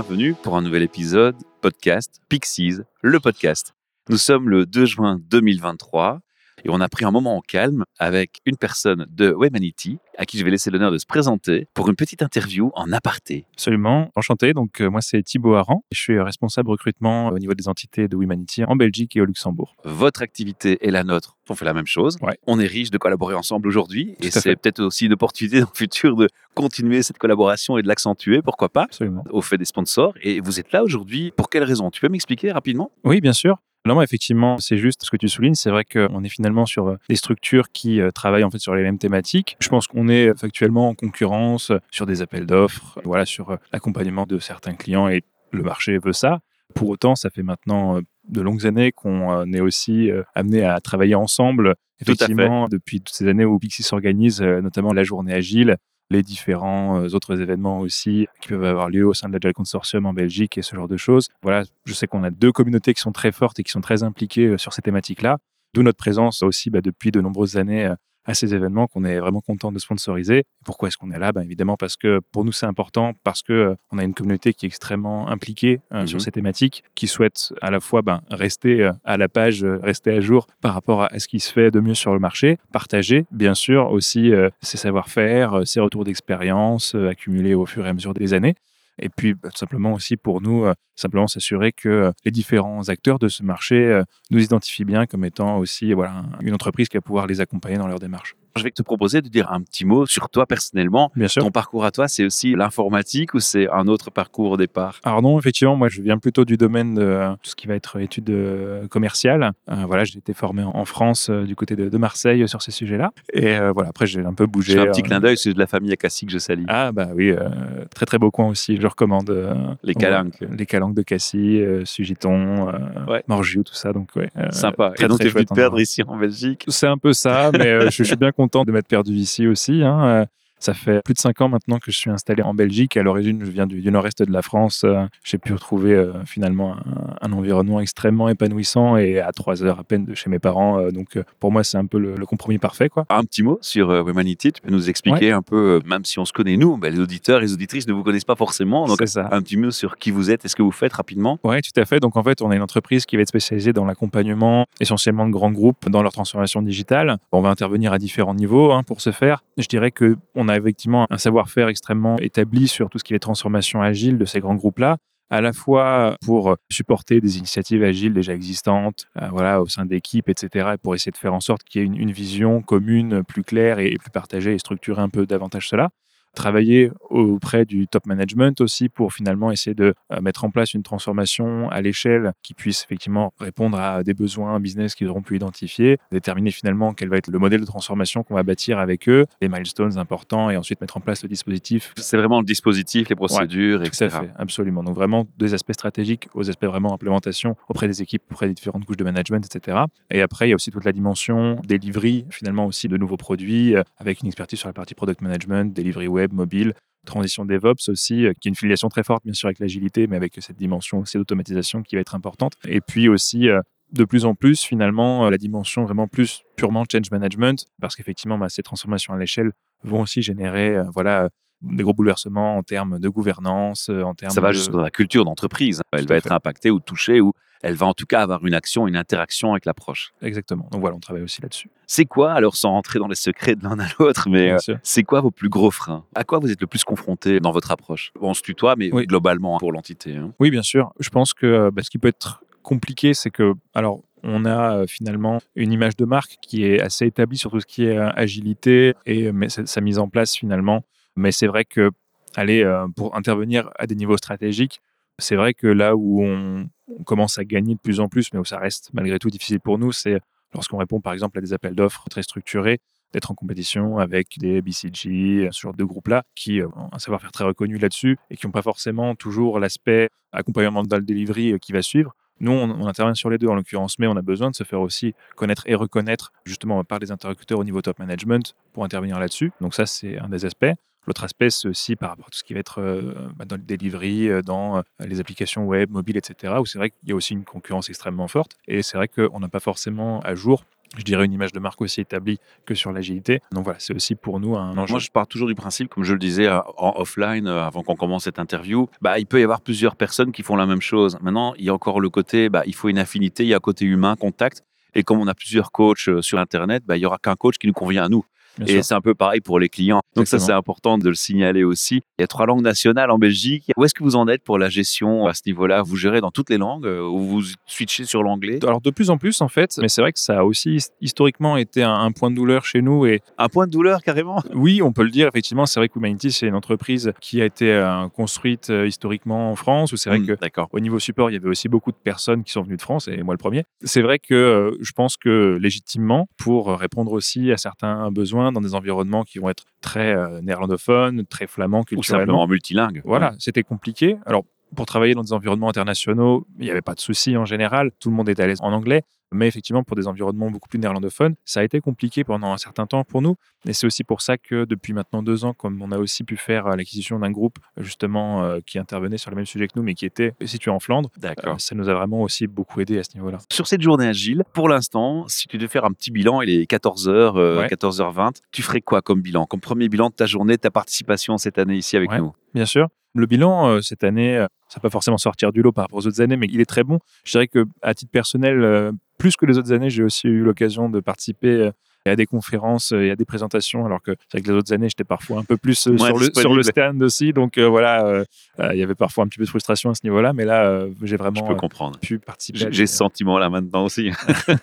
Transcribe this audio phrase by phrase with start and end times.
[0.00, 3.74] bienvenue pour un nouvel épisode podcast Pixies, le podcast.
[4.08, 6.20] Nous sommes le 2 juin 2023
[6.64, 10.38] et on a pris un moment en calme avec une personne de Wemanity à qui
[10.38, 13.46] je vais laisser l'honneur de se présenter pour une petite interview en aparté.
[13.54, 14.52] Absolument, enchanté.
[14.52, 18.16] Donc euh, moi c'est Thibaut Aran, je suis responsable recrutement au niveau des entités de
[18.16, 19.76] Wemanity en Belgique et au Luxembourg.
[19.84, 22.16] Votre activité et la nôtre, on fait la même chose.
[22.22, 22.38] Ouais.
[22.46, 25.76] On est riche de collaborer ensemble aujourd'hui et c'est peut-être aussi une opportunité dans le
[25.76, 29.24] futur de continuer cette collaboration et de l'accentuer, pourquoi pas, Absolument.
[29.30, 30.14] au fait des sponsors.
[30.22, 31.90] Et vous êtes là aujourd'hui pour quelle raison?
[31.90, 32.90] Tu peux m'expliquer rapidement?
[33.04, 33.58] Oui, bien sûr.
[33.86, 35.54] Non, mais effectivement, c'est juste ce que tu soulignes.
[35.54, 38.74] C'est vrai qu'on est finalement sur euh, des structures qui euh, travaillent en fait sur
[38.74, 39.56] les mêmes thématiques.
[39.60, 43.56] Je pense qu'on est factuellement en concurrence sur des appels d'offres, euh, voilà, sur euh,
[43.72, 46.40] l'accompagnement de certains clients et le marché veut ça.
[46.74, 50.62] Pour autant, ça fait maintenant euh, de longues années qu'on euh, est aussi euh, amené
[50.64, 51.74] à travailler ensemble.
[52.00, 55.76] Effectivement, depuis toutes ces années où Pixie s'organise, euh, notamment la journée agile,
[56.10, 60.06] les différents euh, autres événements aussi qui peuvent avoir lieu au sein de l'Agile Consortium
[60.06, 61.28] en Belgique et ce genre de choses.
[61.42, 64.02] Voilà, je sais qu'on a deux communautés qui sont très fortes et qui sont très
[64.02, 65.38] impliquées euh, sur ces thématiques-là,
[65.72, 67.94] d'où notre présence aussi bah, depuis de nombreuses années euh,
[68.26, 70.44] à ces événements qu'on est vraiment content de sponsoriser.
[70.64, 71.32] Pourquoi est-ce qu'on est là?
[71.32, 74.52] Ben, Évidemment parce que pour nous c'est important, parce que euh, on a une communauté
[74.54, 76.06] qui est extrêmement impliquée euh, Mhm.
[76.06, 79.78] sur ces thématiques, qui souhaite à la fois ben, rester euh, à la page, euh,
[79.82, 82.58] rester à jour par rapport à ce qui se fait de mieux sur le marché,
[82.72, 88.14] partager bien sûr aussi ses savoir-faire, ses retours d'expérience accumulés au fur et à mesure
[88.14, 88.54] des années.
[89.00, 92.88] Et puis, bah, tout simplement aussi pour nous, euh, simplement s'assurer que euh, les différents
[92.88, 96.88] acteurs de ce marché euh, nous identifient bien comme étant aussi voilà, un- une entreprise
[96.88, 98.34] qui va pouvoir les accompagner dans leur démarche.
[98.56, 101.10] Je vais te proposer de dire un petit mot sur toi personnellement.
[101.16, 101.42] Bien sûr.
[101.42, 105.00] Ton parcours à toi, c'est aussi l'informatique ou c'est un autre parcours au départ?
[105.04, 107.74] Alors non, effectivement, moi je viens plutôt du domaine de euh, tout ce qui va
[107.74, 109.52] être études euh, commerciales.
[109.70, 112.62] Euh, voilà, j'ai été formé en, France euh, du côté de, de Marseille euh, sur
[112.62, 113.12] ces sujets-là.
[113.32, 114.72] Et euh, voilà, après j'ai un peu bougé.
[114.72, 116.64] J'ai un petit euh, clin d'œil, c'est de la famille Akassi que je salue.
[116.68, 117.48] Ah bah oui, euh,
[117.94, 119.30] très très beau coin aussi, je recommande.
[119.30, 120.42] euh, Les calanques.
[120.42, 122.72] euh, Les calanques de Cassis, euh, Sugiton, euh,
[123.08, 123.22] Ouais.
[123.28, 123.92] Morgiou, tout ça.
[123.92, 124.90] Donc ouais, euh, Sympa.
[124.94, 126.64] très, Et donc, tu es venu te perdre ici en Belgique?
[126.68, 129.46] C'est un peu ça, mais euh, je, je suis bien content de m'être perdu ici
[129.46, 129.82] aussi.
[129.84, 130.26] hein.
[130.60, 132.96] Ça fait plus de cinq ans maintenant que je suis installé en Belgique.
[132.96, 134.82] À l'origine, je viens du, du nord-est de la France.
[134.84, 139.80] Euh, J'ai pu retrouver euh, finalement un, un environnement extrêmement épanouissant et à trois heures
[139.80, 140.78] à peine de chez mes parents.
[140.78, 142.90] Euh, donc pour moi, c'est un peu le, le compromis parfait.
[142.90, 143.06] Quoi.
[143.08, 146.32] Un petit mot sur Humanity, tu peux nous expliquer un peu, même si on se
[146.32, 148.86] connaît nous, ben, les auditeurs et les auditrices ne vous connaissent pas forcément.
[148.86, 149.28] Donc, ça.
[149.32, 151.38] un petit mot sur qui vous êtes et ce que vous faites rapidement.
[151.42, 152.00] Oui, tout à fait.
[152.00, 155.32] Donc en fait, on a une entreprise qui va être spécialisée dans l'accompagnement essentiellement de
[155.32, 157.16] grands groupes dans leur transformation digitale.
[157.32, 159.42] On va intervenir à différents niveaux hein, pour ce faire.
[159.56, 163.18] Je dirais que on a effectivement un savoir-faire extrêmement établi sur tout ce qui est
[163.18, 164.98] transformation agile de ces grands groupes-là
[165.30, 170.28] à la fois pour supporter des initiatives agiles déjà existantes, euh, voilà, au sein d'équipes,
[170.28, 173.44] etc., et pour essayer de faire en sorte qu'il y ait une, vision commune, plus
[173.44, 175.90] claire et, et plus partagée et structurer un peu davantage cela
[176.34, 180.82] travailler auprès du top management aussi pour finalement essayer de euh, mettre en place une
[180.82, 185.98] transformation à l'échelle qui puisse effectivement répondre à des besoins business qu'ils auront pu identifier,
[186.12, 189.48] déterminer finalement quel va être le modèle de transformation qu'on va bâtir avec eux, les
[189.48, 191.92] milestones importants et ensuite mettre en place le dispositif.
[191.96, 194.08] C'est vraiment le dispositif, les procédures, Tout à etc.
[194.08, 194.82] fait, absolument.
[194.82, 198.84] Donc vraiment des aspects stratégiques aux aspects vraiment implémentation auprès des équipes, auprès des différentes
[198.84, 199.78] couches de management, etc.
[200.10, 203.76] Et après, il y a aussi toute la dimension delivery, finalement aussi de nouveaux produits,
[203.76, 206.74] euh, avec une expertise sur la partie product management, delivery web, mobile,
[207.06, 210.16] transition DevOps aussi, euh, qui est une filiation très forte bien sûr avec l'agilité, mais
[210.16, 212.54] avec cette dimension aussi d'automatisation qui va être importante.
[212.66, 213.60] Et puis aussi euh,
[213.92, 218.38] de plus en plus finalement euh, la dimension vraiment plus purement change management, parce qu'effectivement
[218.38, 221.30] bah, ces transformations à l'échelle vont aussi générer voilà
[221.62, 224.70] des gros bouleversements en termes de gouvernance, en termes Ça va de...
[224.70, 225.82] dans la culture d'entreprise.
[225.92, 228.54] Elle Tout va être impactée ou touchée ou elle va en tout cas avoir une
[228.54, 230.12] action, une interaction avec l'approche.
[230.22, 230.68] Exactement.
[230.70, 231.70] Donc voilà, on travaille aussi là-dessus.
[231.86, 235.02] C'est quoi, alors sans rentrer dans les secrets de l'un à l'autre, mais euh, c'est
[235.02, 236.04] quoi vos plus gros freins?
[236.14, 238.12] À quoi vous êtes le plus confronté dans votre approche?
[238.20, 239.06] On se tutoie, mais Oui.
[239.06, 240.16] globalement pour l'entité.
[240.16, 240.32] hein.
[240.38, 240.92] Oui, bien sûr.
[241.00, 244.76] Je pense que euh, bah, ce qui peut être compliqué, c'est que, alors, on a
[244.76, 247.96] euh, finalement une image de marque qui est assez établie sur tout ce qui est
[247.96, 250.84] agilité et mais sa mise en place finalement.
[251.16, 251.90] Mais c'est vrai que
[252.36, 254.80] aller euh, pour intervenir à des niveaux stratégiques,
[255.18, 256.68] c'est vrai que là où on,
[256.98, 259.60] on commence à gagner de plus en plus, mais où ça reste malgré tout difficile
[259.60, 260.20] pour nous, c'est
[260.54, 262.80] lorsqu'on répond par exemple à des appels d'offres très structurés,
[263.12, 267.32] d'être en compétition avec des BCG, ce genre de groupes-là, qui euh, ont un savoir-faire
[267.32, 271.58] très reconnu là-dessus et qui n'ont pas forcément toujours l'aspect accompagnement dans le delivery euh,
[271.58, 272.14] qui va suivre.
[272.38, 274.64] Nous, on, on intervient sur les deux en l'occurrence, mais on a besoin de se
[274.64, 279.18] faire aussi connaître et reconnaître justement par les interlocuteurs au niveau top management pour intervenir
[279.18, 279.52] là-dessus.
[279.60, 280.72] Donc ça, c'est un des aspects.
[281.06, 283.56] L'autre aspect, c'est aussi par rapport à tout ce qui va être euh, bah, dans
[283.56, 287.12] le delivery, euh, dans euh, les applications web, mobiles, etc., où c'est vrai qu'il y
[287.12, 288.56] a aussi une concurrence extrêmement forte.
[288.68, 290.64] Et c'est vrai qu'on n'a pas forcément à jour
[290.96, 293.40] je dirais, une image de marque aussi établie que sur l'agilité.
[293.52, 294.94] Donc voilà, c'est aussi pour nous un enjeu.
[294.94, 298.24] Moi, je pars toujours du principe, comme je le disais en offline, avant qu'on commence
[298.24, 301.16] cette interview, bah, il peut y avoir plusieurs personnes qui font la même chose.
[301.20, 303.58] Maintenant, il y a encore le côté, bah, il faut une affinité, il y a
[303.58, 304.64] un côté humain, contact.
[304.96, 307.72] Et comme on a plusieurs coachs sur Internet, il y aura qu'un coach qui nous
[307.72, 308.24] convient à nous.
[308.66, 310.00] Et c'est un peu pareil pour les clients.
[310.16, 312.02] Donc ça, c'est important de le signaler aussi.
[312.18, 313.70] Il y a trois langues nationales en Belgique.
[313.76, 315.82] Où est-ce que vous en êtes pour la gestion à ce niveau-là?
[315.82, 318.58] Vous gérez dans toutes les langues euh, ou vous switchez sur l'anglais?
[318.62, 321.56] Alors de plus en plus en fait, mais c'est vrai que ça a aussi historiquement
[321.56, 323.06] été un, point de douleur chez nous.
[323.06, 323.20] Et...
[323.38, 324.42] Un point de douleur carrément?
[324.54, 325.28] Oui, on peut le dire.
[325.28, 329.50] Effectivement, c'est vrai que Humanity, c'est une entreprise qui a été euh, construite euh, historiquement
[329.50, 329.92] en France.
[329.92, 332.42] Où c'est vrai mmh, que au niveau support, il y avait aussi beaucoup de personnes
[332.44, 333.64] qui sont venues de France, et moi le premier.
[333.82, 338.74] C'est vrai que je pense que légitimement, pour répondre aussi à certains besoins dans des
[338.74, 342.22] environnements qui vont être très euh, néerlandophones, très flamands, culturellement.
[342.22, 343.02] Ou simplement multilingues.
[343.04, 344.16] Voilà, c'était compliqué.
[344.26, 344.44] Alors,
[344.74, 347.90] pour travailler dans des environnements internationaux, il n'y avait pas de souci en général.
[347.98, 349.04] Tout le monde était à l'aise en anglais.
[349.32, 352.86] Mais effectivement, pour des environnements beaucoup plus néerlandophones, ça a été compliqué pendant un certain
[352.86, 353.36] temps pour nous.
[353.64, 356.36] Et c'est aussi pour ça que depuis maintenant deux ans, comme on a aussi pu
[356.36, 359.82] faire euh, l'acquisition d'un groupe justement euh, qui intervenait sur le même sujet que nous,
[359.82, 363.04] mais qui était situé en Flandre, euh, ça nous a vraiment aussi beaucoup aidé à
[363.04, 363.38] ce niveau-là.
[363.52, 366.68] Sur cette journée agile, pour l'instant, si tu devais faire un petit bilan, il est
[366.68, 369.46] 14h, 14h20, tu ferais quoi comme bilan?
[369.46, 372.32] Comme premier bilan de ta journée, de ta participation cette année ici avec nous?
[372.52, 372.88] Bien sûr.
[373.14, 374.36] Le bilan cette année,
[374.68, 376.68] ça va pas forcément sortir du lot par rapport aux autres années, mais il est
[376.68, 377.00] très bon.
[377.24, 380.88] Je dirais que à titre personnel, plus que les autres années, j'ai aussi eu l'occasion
[380.88, 381.70] de participer euh,
[382.06, 385.04] à des conférences et à des présentations, alors que c'est que les autres années, j'étais
[385.04, 387.34] parfois un peu plus euh, sur, le, sur, le, stand aussi.
[387.34, 388.24] Donc euh, voilà,
[388.72, 391.16] il y avait parfois un petit peu de frustration à ce niveau-là, mais là, j'ai
[391.16, 391.98] vraiment je peux comprendre.
[391.98, 392.68] pu participer.
[392.70, 394.10] J'ai ce sentiment-là maintenant aussi.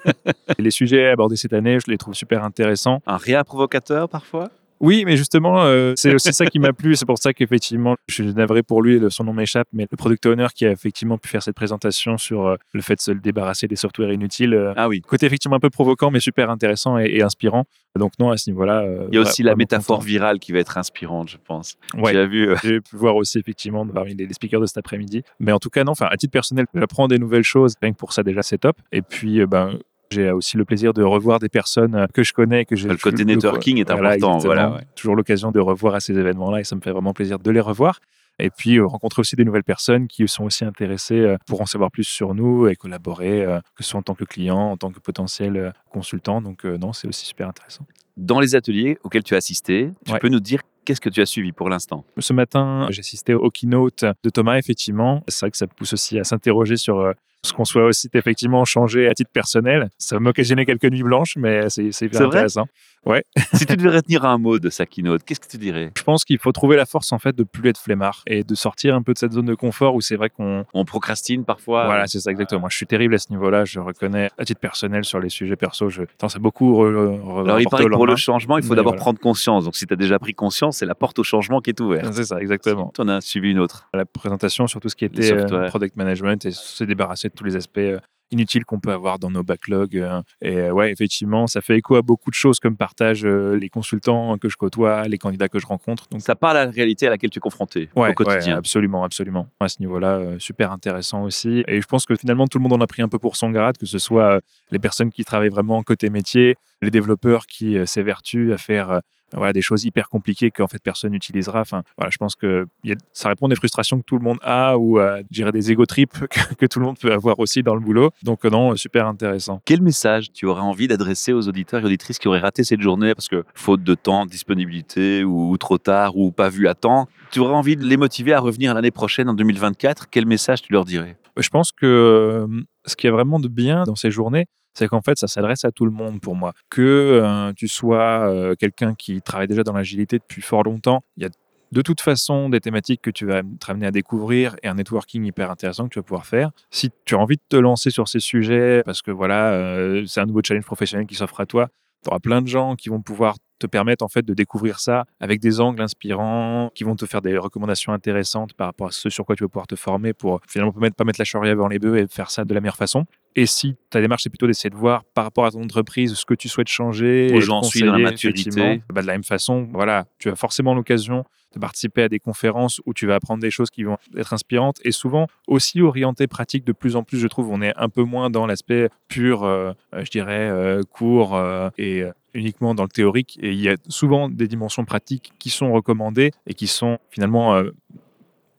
[0.58, 3.02] les sujets abordés cette année, je les trouve super intéressants.
[3.06, 4.50] Un rien provocateur parfois?
[4.80, 6.96] Oui, mais justement, euh, c'est aussi ça qui m'a plu.
[6.96, 10.26] C'est pour ça qu'effectivement, je suis navré pour lui, son nom m'échappe, mais le product
[10.26, 13.68] owner qui a effectivement pu faire cette présentation sur euh, le fait de se débarrasser
[13.68, 14.54] des softwares inutiles.
[14.54, 15.02] Euh, ah oui.
[15.02, 17.66] Côté effectivement un peu provocant, mais super intéressant et, inspirant.
[17.98, 18.86] Donc non, à ce niveau-là.
[19.10, 21.78] Il y a aussi la métaphore virale qui va être inspirante, je pense.
[21.96, 22.14] Ouais.
[22.14, 22.56] J'ai vu.
[22.64, 25.24] J'ai pu voir aussi effectivement parmi les, speakers de cet après-midi.
[25.40, 25.94] Mais en tout cas, non.
[25.94, 27.74] Enfin, à titre personnel, j'apprends des nouvelles choses.
[27.82, 28.78] Rien que pour ça, déjà, c'est top.
[28.92, 29.80] Et puis, ben
[30.10, 32.88] j'ai aussi le plaisir de revoir des personnes euh, que je connais, que j'ai.
[32.88, 34.82] Le côté networking est important, voilà.
[34.96, 37.60] Toujours l'occasion de revoir à ces événements-là et ça me fait vraiment plaisir de les
[37.60, 38.00] revoir.
[38.40, 41.66] Et puis euh, rencontrer aussi des nouvelles personnes qui sont aussi intéressées euh, pour en
[41.66, 43.46] savoir plus sur nous et collaborer,
[43.76, 46.42] que ce soit en tant que client, en tant que potentiel consultant.
[46.42, 47.86] Donc non, c'est aussi super intéressant.
[48.16, 51.26] Dans les ateliers auxquels tu as assisté, tu peux nous dire Qu'est-ce que tu as
[51.26, 52.06] suivi pour l'instant?
[52.18, 55.22] Ce matin, j'ai assisté au keynote de Thomas, effectivement.
[55.28, 57.14] C'est vrai que ça pousse aussi à s'interroger sur
[57.44, 59.90] ce qu'on soit aussi effectivement changé à titre personnel.
[59.98, 62.68] Ça m'a occasionné quelques nuits blanches, mais c'est hyper intéressant.
[63.06, 63.24] Ouais.
[63.54, 65.92] si tu devais retenir un mot de sa keynote, qu'est-ce que tu dirais?
[65.96, 68.56] Je pense qu'il faut trouver la force en fait de plus être flemmard et de
[68.56, 71.86] sortir un peu de cette zone de confort où c'est vrai qu'on on procrastine parfois.
[71.86, 72.62] Voilà, c'est ça exactement.
[72.62, 73.64] Moi, je suis terrible à ce niveau-là.
[73.64, 75.90] Je reconnais à titre personnel sur les sujets perso.
[75.90, 76.84] Je pense à beaucoup.
[76.84, 79.64] Alors il paraît que pour le changement, il faut d'abord prendre conscience.
[79.64, 82.14] Donc si tu as déjà pris conscience, c'est la porte au changement qui est ouverte.
[82.14, 82.92] C'est ça exactement.
[82.94, 83.88] Tu en as suivi une autre.
[83.94, 87.44] La présentation sur tout ce qui était euh, product management et se débarrasser de tous
[87.44, 88.00] les aspects euh,
[88.32, 89.98] inutiles qu'on peut avoir dans nos backlogs.
[89.98, 93.70] Euh, et euh, ouais, effectivement, ça fait écho à beaucoup de choses comme partagent les
[93.70, 96.08] consultants que je côtoie, les candidats que je rencontre.
[96.10, 98.58] Donc ça parle à la réalité à laquelle tu es confronté au quotidien.
[98.58, 99.48] absolument, absolument.
[99.60, 101.64] À ce niveau-là, super intéressant aussi.
[101.68, 103.52] Et je pense que finalement, tout le monde en a pris un peu pour son
[103.52, 104.42] grade, que ce soit
[104.72, 109.02] les personnes qui travaillent vraiment côté métier, les développeurs qui s'évertuent à faire
[109.34, 111.62] voilà, des choses hyper compliquées qu'en fait personne n'utilisera.
[111.62, 112.68] Enfin, voilà, je pense que
[113.14, 116.28] ça répond à des frustrations que tout le monde a ou à des ego trips
[116.58, 118.12] que, tout le monde peut avoir aussi dans le boulot.
[118.24, 119.62] Donc non, super intéressant.
[119.66, 123.14] Quel message tu aurais envie d'adresser aux auditeurs et auditrices qui auraient raté cette journée
[123.16, 127.40] parce que faute de temps, disponibilité ou trop tard ou pas vu à temps, tu
[127.40, 130.86] aurais envie de les motiver à revenir l'année prochaine en 2024 Quel message tu leur
[130.86, 131.18] dirais?
[131.38, 135.02] Je pense que euh, ce qui est vraiment de bien dans ces journées, c'est qu'en
[135.02, 136.54] fait, ça s'adresse à tout le monde pour moi.
[136.70, 136.82] Que
[137.24, 141.26] euh, tu sois euh, quelqu'un qui travaille déjà dans l'agilité depuis fort longtemps, il y
[141.26, 141.30] a
[141.72, 145.26] de toute façon des thématiques que tu vas être amené à découvrir et un networking
[145.26, 146.52] hyper intéressant que tu vas pouvoir faire.
[146.72, 150.26] Si tu as envie de te lancer sur ces sujets, parce que voilà, c'est un
[150.26, 151.68] nouveau challenge professionnel qui s'offre à toi,
[152.04, 155.06] tu auras plein de gens qui vont pouvoir te permettre en fait de découvrir ça
[155.20, 159.10] avec des angles inspirants qui vont te faire des recommandations intéressantes par rapport à ce
[159.10, 161.50] sur quoi tu vas pouvoir te former pour finalement pas mettre, pas mettre la charrue
[161.50, 163.06] avant les bœufs et faire ça de la meilleure façon.
[163.36, 166.26] Et si ta démarche c'est plutôt d'essayer de voir par rapport à ton entreprise ce
[166.26, 169.68] que tu souhaites changer, où j'en suis dans la maturité, bah de la même façon,
[169.72, 171.24] voilà, tu as forcément l'occasion
[171.58, 174.92] participer à des conférences où tu vas apprendre des choses qui vont être inspirantes et
[174.92, 177.50] souvent aussi orientées pratiques de plus en plus, je trouve.
[177.52, 182.04] On est un peu moins dans l'aspect pur, euh, je dirais, euh, court euh, et
[182.34, 183.38] uniquement dans le théorique.
[183.42, 187.62] Et il y a souvent des dimensions pratiques qui sont recommandées et qui sont finalement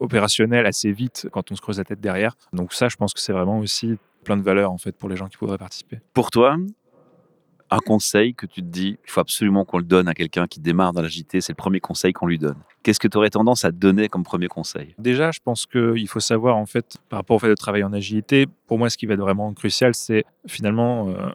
[0.00, 2.34] opérationnelles assez vite quand on se creuse la tête derrière.
[2.52, 5.16] Donc ça, je pense que c'est vraiment aussi plein de valeur en fait pour les
[5.16, 6.00] gens qui voudraient participer.
[6.12, 6.56] Pour toi,
[7.70, 10.60] un conseil que tu te dis, il faut absolument qu'on le donne à quelqu'un qui
[10.60, 12.56] démarre dans l'agilité, c'est le premier conseil qu'on lui donne.
[12.82, 14.94] Qu'est-ce que tu aurais tendance à donner comme premier conseil?
[14.98, 17.92] Déjà, je pense qu'il faut savoir, en fait, par rapport au fait de travailler en
[17.92, 21.30] agilité, pour moi, ce qui va être vraiment crucial, c'est finalement euh,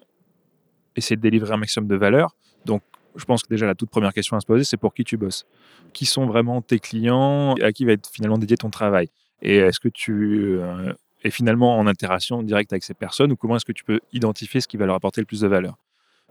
[0.96, 2.36] essayer de délivrer un maximum de valeur.
[2.66, 2.82] Donc,
[3.16, 5.18] je pense que déjà, la toute première question à se poser, c'est pour qui tu
[5.18, 5.46] bosses?
[5.94, 7.54] Qui sont vraiment tes clients?
[7.62, 9.10] À qui va être finalement dédié ton travail?
[9.44, 13.32] Et est-ce que tu euh, es finalement en interaction directe avec ces personnes?
[13.32, 15.48] Ou comment est-ce que tu peux identifier ce qui va leur apporter le plus de
[15.48, 15.78] valeur?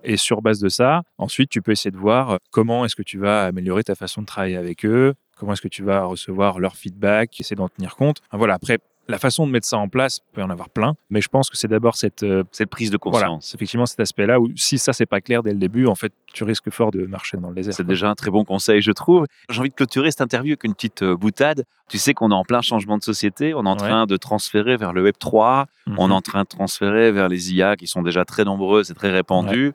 [0.04, 3.18] Et sur base de ça, ensuite, tu peux essayer de voir comment est-ce que tu
[3.18, 6.76] vas améliorer ta façon de travailler avec eux, comment est-ce que tu vas recevoir leur
[6.76, 8.21] feedback, essayer d'en tenir compte.
[8.32, 8.78] voilà, après,
[9.09, 11.50] la façon de mettre ça en place peut y en avoir plein, mais je pense
[11.50, 13.54] que c'est d'abord cette, euh, cette prise de conscience.
[13.54, 16.44] effectivement, cet aspect-là où si ça c'est pas clair dès le début, en fait, tu
[16.44, 17.75] risques fort de marcher dans le désert.
[17.75, 19.26] C'est déjà un très bon conseil, je trouve.
[19.50, 21.64] J'ai envie de clôturer cette interview avec une petite euh, boutade.
[21.88, 24.76] Tu sais qu'on est en plein changement de société, on est en train de transférer
[24.76, 26.12] vers le Web 3, on est mhm.
[26.12, 29.73] en train de transférer vers les IA qui sont déjà très nombreuses et très répandues.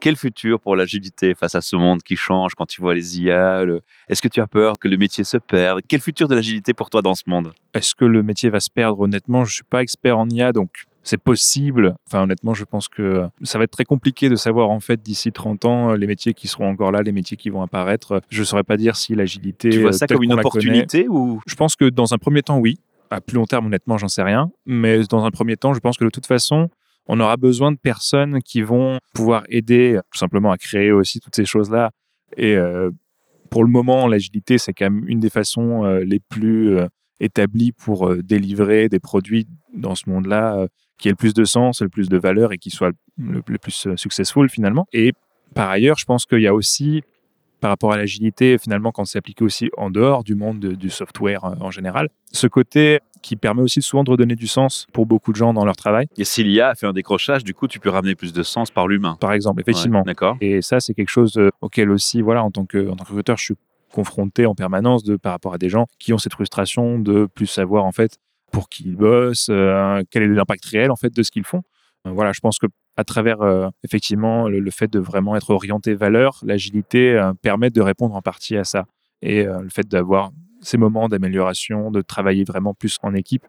[0.00, 3.64] Quel futur pour l'agilité face à ce monde qui change quand tu vois les IA
[4.08, 5.80] Est-ce que tu as peur que le métier se perde?
[5.88, 7.52] Quel futur de l'agilité pour toi dans ce monde?
[7.72, 9.00] Est-ce que le métier va se perdre?
[9.00, 10.70] Honnêtement, je ne suis pas expert en IA, donc
[11.02, 11.96] c'est possible.
[12.06, 15.32] Enfin, honnêtement, je pense que ça va être très compliqué de savoir, en fait, d'ici
[15.32, 18.20] 30 ans, les métiers qui seront encore là, les métiers qui vont apparaître.
[18.30, 19.70] Je ne saurais pas dire si l'agilité.
[19.70, 21.40] Tu vois ça comme une opportunité ou?
[21.46, 22.78] Je pense que dans un premier temps, oui.
[23.10, 24.50] À plus long terme, honnêtement, j'en sais rien.
[24.66, 26.68] Mais dans un premier temps, je pense que de toute façon,
[27.06, 31.36] on aura besoin de personnes qui vont pouvoir aider tout simplement à créer aussi toutes
[31.36, 31.90] ces choses-là.
[32.36, 32.90] Et euh,
[33.50, 36.86] pour le moment, l'agilité, c'est quand même une des façons euh, les plus euh,
[37.20, 40.66] établies pour délivrer des produits dans ce monde-là
[40.98, 43.58] qui ait le plus de sens, le plus de valeur et qui soit le, le
[43.58, 44.86] plus successful finalement.
[44.92, 45.12] Et
[45.54, 47.02] par ailleurs, je pense qu'il y a aussi
[47.64, 51.42] par rapport à l'agilité, finalement, quand c'est appliqué aussi en dehors du monde du software
[51.44, 55.36] en général, ce côté qui permet aussi souvent de redonner du sens pour beaucoup de
[55.38, 56.06] gens dans leur travail.
[56.18, 58.70] Et s'il y a fait un décrochage, du coup, tu peux ramener plus de sens
[58.70, 59.16] par l'humain.
[59.18, 60.02] Par exemple, effectivement.
[60.02, 60.36] D'accord.
[60.42, 63.08] Et ça, c'est quelque chose euh, auquel aussi, voilà, en tant que, en tant que
[63.08, 63.54] recruteur, je suis
[63.90, 67.46] confronté en permanence de, par rapport à des gens qui ont cette frustration de plus
[67.46, 68.18] savoir, en fait,
[68.52, 71.62] pour qui ils bossent, euh, quel est l'impact réel, en fait, de ce qu'ils font.
[72.06, 72.66] Euh, voilà, je pense que
[72.96, 73.38] à travers
[73.82, 78.64] effectivement le, fait de vraiment être orienté valeur, l'agilité permet de répondre en partie à
[78.64, 78.86] ça.
[79.22, 80.30] Et le fait d'avoir
[80.64, 83.46] ces moments d'amélioration, de travailler vraiment plus en équipe.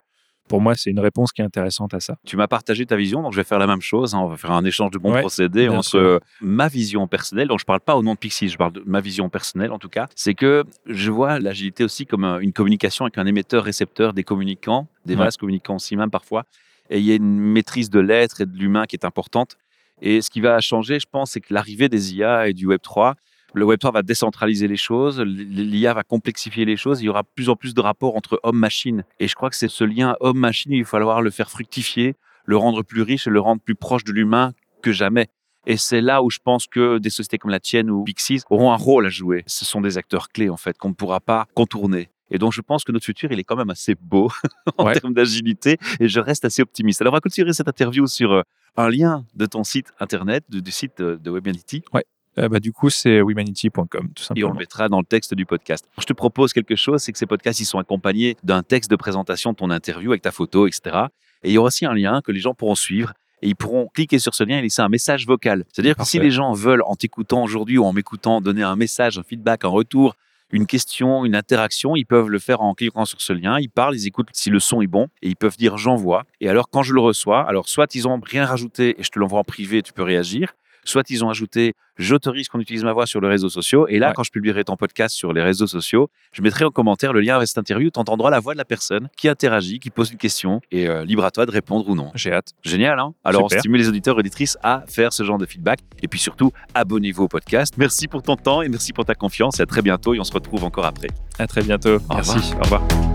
[0.47, 2.17] Pour moi, c'est une réponse qui est intéressante à ça.
[2.23, 4.13] Tu m'as partagé ta vision, donc je vais faire la même chose.
[4.13, 4.19] Hein.
[4.19, 7.67] On va faire un échange de bons procédés entre ma vision personnelle, donc je ne
[7.67, 10.07] parle pas au nom de Pixie, je parle de ma vision personnelle en tout cas.
[10.15, 15.15] C'est que je vois l'agilité aussi comme une communication avec un émetteur-récepteur des communicants, des
[15.15, 16.43] vases communicants aussi même parfois.
[16.89, 19.57] Et il y a une maîtrise de l'être et de l'humain qui est importante.
[20.01, 22.81] Et ce qui va changer, je pense, c'est que l'arrivée des IA et du Web
[22.81, 23.15] 3
[23.55, 27.47] le Web3 va décentraliser les choses, l'IA va complexifier les choses, il y aura plus
[27.47, 29.05] en plus de rapports entre homme-machine.
[29.21, 32.57] Et je crois que c'est ce lien homme-machine, il va falloir le faire fructifier, le
[32.57, 34.51] rendre plus riche et le rendre plus proche de l'humain
[34.81, 35.27] que jamais.
[35.67, 38.73] Et c'est là où je pense que des sociétés comme la tienne ou Pixies auront
[38.73, 39.43] un rôle à jouer.
[39.47, 42.09] Ce sont des acteurs clés, en fait, qu'on ne pourra pas contourner.
[42.31, 44.31] Et donc, je pense que notre futur, il est quand même assez beau
[44.77, 47.01] en termes d'agilité et je reste assez optimiste.
[47.01, 48.41] Alors, on va continuer cette interview sur euh,
[48.77, 51.83] un lien de ton site internet, du site de Webyanity.
[51.93, 52.05] Ouais.
[52.37, 54.47] Euh, bah, du coup, c'est wemanity.com, tout simplement.
[54.47, 55.87] Et on le mettra dans le texte du podcast.
[55.97, 58.95] Je te propose quelque chose, c'est que ces podcasts, ils sont accompagnés d'un texte de
[58.95, 61.07] présentation de ton interview avec ta photo, etc.
[61.43, 63.87] Et il y aura aussi un lien que les gens pourront suivre et ils pourront
[63.93, 65.65] cliquer sur ce lien et laisser un message vocal.
[65.71, 69.17] C'est-à-dire que si les gens veulent, en t'écoutant aujourd'hui ou en m'écoutant, donner un message,
[69.17, 70.15] un feedback, un retour,
[70.51, 73.59] une question, une interaction, ils peuvent le faire en cliquant sur ce lien.
[73.59, 76.23] Ils parlent, ils écoutent si le son est bon et ils peuvent dire j'envoie.
[76.41, 79.19] Et alors quand je le reçois, alors soit ils ont rien rajouté et je te
[79.19, 80.53] l'envoie en privé, tu peux réagir,
[80.85, 83.87] soit ils ont ajouté j'autorise qu'on utilise ma voix sur les réseaux sociaux.
[83.87, 87.13] Et là, quand je publierai ton podcast sur les réseaux sociaux, je mettrai en commentaire
[87.13, 87.89] le lien avec cette interview.
[87.89, 91.05] Tu entendras la voix de la personne qui interagit, qui pose une question et euh,
[91.05, 92.11] libre à toi de répondre ou non.
[92.15, 92.53] J'ai hâte.
[92.63, 93.13] Génial, hein?
[93.23, 95.79] Alors, on stimule les auditeurs et auditrices à faire ce genre de feedback.
[96.01, 97.75] Et puis surtout, abonnez-vous au podcast.
[97.77, 99.59] Merci pour ton temps et merci pour ta confiance.
[99.59, 100.13] Et à très bientôt.
[100.13, 101.09] Et on se retrouve encore après.
[101.39, 101.99] À très bientôt.
[102.09, 102.53] Merci.
[102.59, 103.14] Au revoir.